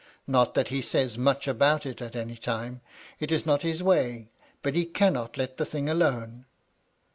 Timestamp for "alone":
5.89-6.45